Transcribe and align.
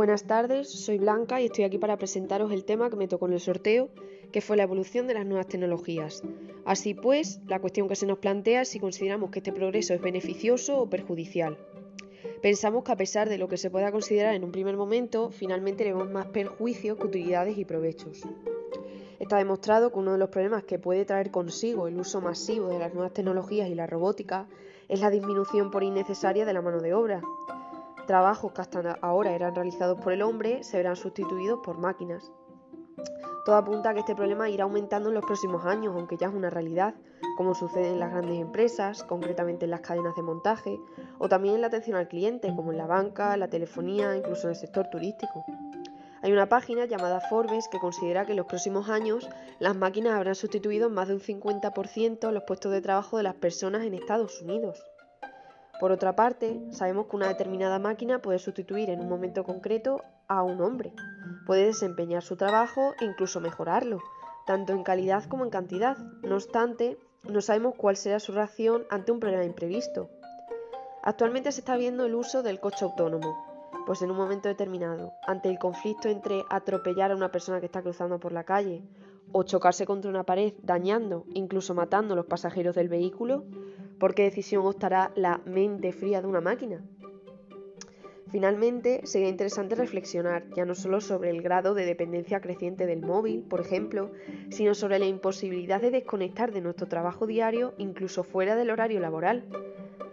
Buenas 0.00 0.24
tardes, 0.24 0.70
soy 0.70 0.96
Blanca 0.96 1.42
y 1.42 1.44
estoy 1.44 1.64
aquí 1.64 1.76
para 1.76 1.98
presentaros 1.98 2.50
el 2.52 2.64
tema 2.64 2.88
que 2.88 2.96
me 2.96 3.06
tocó 3.06 3.26
en 3.26 3.34
el 3.34 3.40
sorteo, 3.40 3.90
que 4.32 4.40
fue 4.40 4.56
la 4.56 4.62
evolución 4.62 5.06
de 5.06 5.12
las 5.12 5.26
nuevas 5.26 5.46
tecnologías. 5.46 6.22
Así 6.64 6.94
pues, 6.94 7.42
la 7.46 7.60
cuestión 7.60 7.86
que 7.86 7.96
se 7.96 8.06
nos 8.06 8.18
plantea 8.18 8.62
es 8.62 8.70
si 8.70 8.80
consideramos 8.80 9.30
que 9.30 9.40
este 9.40 9.52
progreso 9.52 9.92
es 9.92 10.00
beneficioso 10.00 10.80
o 10.80 10.88
perjudicial. 10.88 11.58
Pensamos 12.40 12.82
que 12.82 12.92
a 12.92 12.96
pesar 12.96 13.28
de 13.28 13.36
lo 13.36 13.48
que 13.48 13.58
se 13.58 13.68
pueda 13.68 13.92
considerar 13.92 14.34
en 14.34 14.42
un 14.42 14.52
primer 14.52 14.78
momento, 14.78 15.30
finalmente 15.32 15.84
le 15.84 15.92
vemos 15.92 16.10
más 16.10 16.28
perjuicios 16.28 16.96
que 16.96 17.06
utilidades 17.06 17.58
y 17.58 17.66
provechos. 17.66 18.22
Está 19.18 19.36
demostrado 19.36 19.92
que 19.92 19.98
uno 19.98 20.12
de 20.12 20.18
los 20.18 20.30
problemas 20.30 20.64
que 20.64 20.78
puede 20.78 21.04
traer 21.04 21.30
consigo 21.30 21.88
el 21.88 22.00
uso 22.00 22.22
masivo 22.22 22.68
de 22.68 22.78
las 22.78 22.94
nuevas 22.94 23.12
tecnologías 23.12 23.68
y 23.68 23.74
la 23.74 23.86
robótica 23.86 24.48
es 24.88 25.02
la 25.02 25.10
disminución 25.10 25.70
por 25.70 25.82
innecesaria 25.82 26.46
de 26.46 26.54
la 26.54 26.62
mano 26.62 26.80
de 26.80 26.94
obra, 26.94 27.20
trabajos 28.10 28.50
que 28.50 28.60
hasta 28.60 28.98
ahora 29.02 29.30
eran 29.30 29.54
realizados 29.54 30.00
por 30.00 30.12
el 30.12 30.22
hombre 30.22 30.64
se 30.64 30.78
verán 30.78 30.96
sustituidos 30.96 31.60
por 31.62 31.78
máquinas. 31.78 32.32
Todo 33.44 33.54
apunta 33.54 33.90
a 33.90 33.94
que 33.94 34.00
este 34.00 34.16
problema 34.16 34.50
irá 34.50 34.64
aumentando 34.64 35.10
en 35.10 35.14
los 35.14 35.24
próximos 35.24 35.64
años, 35.64 35.94
aunque 35.94 36.16
ya 36.16 36.26
es 36.26 36.34
una 36.34 36.50
realidad, 36.50 36.96
como 37.36 37.54
sucede 37.54 37.90
en 37.90 38.00
las 38.00 38.10
grandes 38.10 38.40
empresas, 38.40 39.04
concretamente 39.04 39.66
en 39.66 39.70
las 39.70 39.82
cadenas 39.82 40.16
de 40.16 40.22
montaje, 40.22 40.80
o 41.20 41.28
también 41.28 41.54
en 41.54 41.60
la 41.60 41.68
atención 41.68 41.96
al 41.96 42.08
cliente, 42.08 42.52
como 42.56 42.72
en 42.72 42.78
la 42.78 42.88
banca, 42.88 43.36
la 43.36 43.46
telefonía, 43.46 44.16
incluso 44.16 44.48
en 44.48 44.54
el 44.54 44.56
sector 44.56 44.88
turístico. 44.90 45.44
Hay 46.20 46.32
una 46.32 46.48
página 46.48 46.86
llamada 46.86 47.20
Forbes 47.20 47.68
que 47.68 47.78
considera 47.78 48.24
que 48.26 48.32
en 48.32 48.38
los 48.38 48.46
próximos 48.46 48.88
años 48.88 49.28
las 49.60 49.76
máquinas 49.76 50.14
habrán 50.14 50.34
sustituido 50.34 50.90
más 50.90 51.06
de 51.06 51.14
un 51.14 51.20
50% 51.20 52.32
los 52.32 52.42
puestos 52.42 52.72
de 52.72 52.80
trabajo 52.80 53.18
de 53.18 53.22
las 53.22 53.36
personas 53.36 53.84
en 53.84 53.94
Estados 53.94 54.42
Unidos. 54.42 54.84
Por 55.80 55.92
otra 55.92 56.14
parte, 56.14 56.60
sabemos 56.72 57.06
que 57.06 57.16
una 57.16 57.28
determinada 57.28 57.78
máquina 57.78 58.20
puede 58.20 58.38
sustituir 58.38 58.90
en 58.90 59.00
un 59.00 59.08
momento 59.08 59.44
concreto 59.44 60.02
a 60.28 60.42
un 60.42 60.60
hombre. 60.60 60.92
Puede 61.46 61.64
desempeñar 61.64 62.22
su 62.22 62.36
trabajo 62.36 62.92
e 63.00 63.06
incluso 63.06 63.40
mejorarlo, 63.40 63.98
tanto 64.46 64.74
en 64.74 64.82
calidad 64.82 65.24
como 65.24 65.44
en 65.44 65.50
cantidad. 65.50 65.96
No 66.22 66.34
obstante, 66.34 66.98
no 67.24 67.40
sabemos 67.40 67.74
cuál 67.76 67.96
será 67.96 68.20
su 68.20 68.32
reacción 68.32 68.84
ante 68.90 69.10
un 69.10 69.20
problema 69.20 69.44
imprevisto. 69.44 70.10
Actualmente 71.02 71.50
se 71.50 71.60
está 71.60 71.78
viendo 71.78 72.04
el 72.04 72.14
uso 72.14 72.42
del 72.42 72.60
coche 72.60 72.84
autónomo, 72.84 73.34
pues 73.86 74.02
en 74.02 74.10
un 74.10 74.18
momento 74.18 74.50
determinado, 74.50 75.14
ante 75.26 75.48
el 75.48 75.58
conflicto 75.58 76.10
entre 76.10 76.44
atropellar 76.50 77.10
a 77.10 77.16
una 77.16 77.32
persona 77.32 77.58
que 77.58 77.66
está 77.66 77.80
cruzando 77.80 78.20
por 78.20 78.32
la 78.32 78.44
calle 78.44 78.82
o 79.32 79.44
chocarse 79.44 79.86
contra 79.86 80.10
una 80.10 80.24
pared 80.24 80.52
dañando, 80.62 81.24
incluso 81.32 81.74
matando 81.74 82.12
a 82.12 82.16
los 82.16 82.26
pasajeros 82.26 82.74
del 82.74 82.90
vehículo, 82.90 83.44
¿Por 84.00 84.14
qué 84.14 84.22
decisión 84.22 84.66
optará 84.66 85.12
la 85.14 85.42
mente 85.44 85.92
fría 85.92 86.22
de 86.22 86.26
una 86.26 86.40
máquina? 86.40 86.82
Finalmente, 88.30 89.02
sería 89.04 89.28
interesante 89.28 89.74
reflexionar 89.74 90.48
ya 90.56 90.64
no 90.64 90.74
solo 90.74 91.02
sobre 91.02 91.28
el 91.28 91.42
grado 91.42 91.74
de 91.74 91.84
dependencia 91.84 92.40
creciente 92.40 92.86
del 92.86 93.02
móvil, 93.02 93.42
por 93.42 93.60
ejemplo, 93.60 94.10
sino 94.48 94.74
sobre 94.74 95.00
la 95.00 95.06
imposibilidad 95.06 95.82
de 95.82 95.90
desconectar 95.90 96.50
de 96.50 96.62
nuestro 96.62 96.88
trabajo 96.88 97.26
diario 97.26 97.74
incluso 97.76 98.24
fuera 98.24 98.56
del 98.56 98.70
horario 98.70 99.00
laboral. 99.00 99.44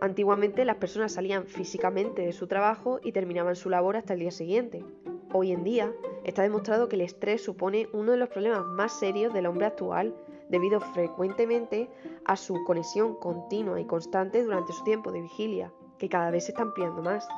Antiguamente 0.00 0.64
las 0.64 0.76
personas 0.78 1.12
salían 1.12 1.46
físicamente 1.46 2.22
de 2.22 2.32
su 2.32 2.48
trabajo 2.48 2.98
y 3.02 3.12
terminaban 3.12 3.54
su 3.54 3.70
labor 3.70 3.96
hasta 3.96 4.14
el 4.14 4.20
día 4.20 4.32
siguiente. 4.32 4.82
Hoy 5.30 5.52
en 5.52 5.62
día 5.62 5.92
está 6.24 6.40
demostrado 6.42 6.88
que 6.88 6.96
el 6.96 7.02
estrés 7.02 7.44
supone 7.44 7.88
uno 7.92 8.12
de 8.12 8.16
los 8.16 8.30
problemas 8.30 8.64
más 8.64 8.98
serios 8.98 9.34
del 9.34 9.44
hombre 9.44 9.66
actual 9.66 10.14
debido 10.48 10.80
frecuentemente 10.80 11.90
a 12.24 12.34
su 12.36 12.64
conexión 12.64 13.14
continua 13.14 13.78
y 13.78 13.84
constante 13.84 14.42
durante 14.42 14.72
su 14.72 14.82
tiempo 14.84 15.12
de 15.12 15.20
vigilia, 15.20 15.70
que 15.98 16.08
cada 16.08 16.30
vez 16.30 16.46
se 16.46 16.52
está 16.52 16.62
ampliando 16.62 17.02
más. 17.02 17.28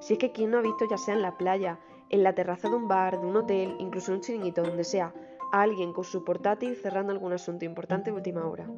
Si 0.00 0.14
es 0.14 0.18
que 0.18 0.32
quien 0.32 0.50
no 0.50 0.58
ha 0.58 0.62
visto 0.62 0.84
ya 0.90 0.98
sea 0.98 1.14
en 1.14 1.22
la 1.22 1.38
playa, 1.38 1.78
en 2.10 2.24
la 2.24 2.34
terraza 2.34 2.68
de 2.68 2.74
un 2.74 2.88
bar, 2.88 3.20
de 3.20 3.26
un 3.26 3.36
hotel, 3.36 3.76
incluso 3.78 4.10
en 4.10 4.16
un 4.16 4.22
chiringuito 4.22 4.62
donde 4.62 4.82
sea, 4.82 5.14
a 5.52 5.62
alguien 5.62 5.92
con 5.92 6.02
su 6.02 6.24
portátil 6.24 6.74
cerrando 6.74 7.12
algún 7.12 7.32
asunto 7.32 7.64
importante 7.64 8.10
de 8.10 8.16
última 8.16 8.48
hora. 8.48 8.68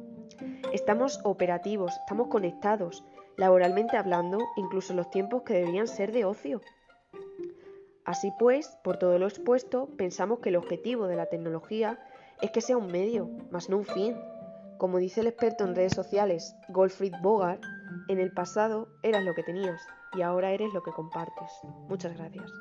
Estamos 0.71 1.19
operativos, 1.23 1.93
estamos 1.97 2.27
conectados, 2.27 3.03
laboralmente 3.37 3.97
hablando, 3.97 4.37
incluso 4.55 4.93
los 4.93 5.09
tiempos 5.09 5.41
que 5.41 5.55
deberían 5.55 5.87
ser 5.87 6.11
de 6.11 6.25
ocio. 6.25 6.61
Así 8.05 8.33
pues, 8.39 8.77
por 8.83 8.97
todo 8.97 9.19
lo 9.19 9.27
expuesto, 9.27 9.89
pensamos 9.97 10.39
que 10.39 10.49
el 10.49 10.55
objetivo 10.55 11.07
de 11.07 11.15
la 11.15 11.27
tecnología 11.27 11.99
es 12.41 12.51
que 12.51 12.61
sea 12.61 12.77
un 12.77 12.87
medio, 12.87 13.29
más 13.51 13.69
no 13.69 13.77
un 13.77 13.85
fin. 13.85 14.15
Como 14.77 14.97
dice 14.97 15.21
el 15.21 15.27
experto 15.27 15.63
en 15.63 15.75
redes 15.75 15.93
sociales 15.93 16.55
Goldfried 16.69 17.13
Bogart, 17.21 17.61
en 18.07 18.19
el 18.19 18.31
pasado 18.31 18.87
eras 19.03 19.23
lo 19.23 19.35
que 19.35 19.43
tenías 19.43 19.81
y 20.13 20.23
ahora 20.23 20.51
eres 20.51 20.73
lo 20.73 20.81
que 20.81 20.91
compartes. 20.91 21.51
Muchas 21.87 22.17
gracias. 22.17 22.51